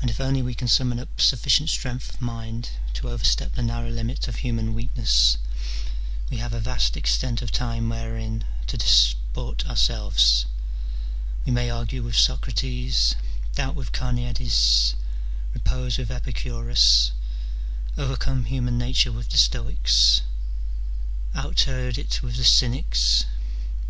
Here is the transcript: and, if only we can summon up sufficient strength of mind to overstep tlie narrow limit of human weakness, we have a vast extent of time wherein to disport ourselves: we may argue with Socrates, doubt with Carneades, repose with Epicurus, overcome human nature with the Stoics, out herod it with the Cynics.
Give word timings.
and, 0.00 0.08
if 0.08 0.18
only 0.18 0.40
we 0.40 0.54
can 0.54 0.66
summon 0.66 0.98
up 0.98 1.20
sufficient 1.20 1.68
strength 1.68 2.08
of 2.08 2.22
mind 2.22 2.70
to 2.94 3.10
overstep 3.10 3.54
tlie 3.54 3.66
narrow 3.66 3.90
limit 3.90 4.28
of 4.28 4.36
human 4.36 4.72
weakness, 4.72 5.36
we 6.30 6.38
have 6.38 6.54
a 6.54 6.58
vast 6.58 6.96
extent 6.96 7.42
of 7.42 7.52
time 7.52 7.90
wherein 7.90 8.46
to 8.66 8.78
disport 8.78 9.66
ourselves: 9.68 10.46
we 11.44 11.52
may 11.52 11.68
argue 11.68 12.02
with 12.02 12.16
Socrates, 12.16 13.14
doubt 13.54 13.74
with 13.74 13.92
Carneades, 13.92 14.94
repose 15.52 15.98
with 15.98 16.10
Epicurus, 16.10 17.12
overcome 17.98 18.46
human 18.46 18.78
nature 18.78 19.12
with 19.12 19.28
the 19.28 19.36
Stoics, 19.36 20.22
out 21.34 21.60
herod 21.60 21.98
it 21.98 22.22
with 22.22 22.36
the 22.36 22.44
Cynics. 22.44 23.26